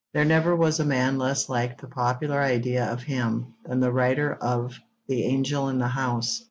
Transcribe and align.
There 0.15 0.25
never 0.25 0.55
was 0.55 0.79
a 0.79 0.83
man 0.83 1.19
less 1.19 1.47
like 1.47 1.79
the 1.79 1.85
popular 1.85 2.41
idea 2.41 2.91
of 2.91 3.03
him 3.03 3.53
than 3.65 3.81
the 3.81 3.91
writer 3.93 4.33
of 4.33 4.75
The 5.07 5.25
Angel 5.25 5.69
in 5.69 5.77
the 5.77 5.89
House. 5.89 6.39